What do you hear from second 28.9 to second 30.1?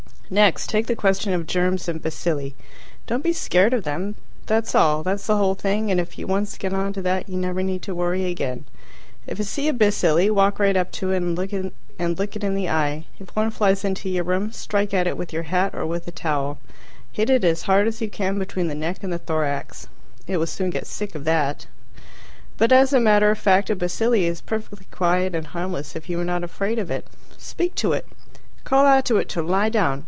to it to "lie down."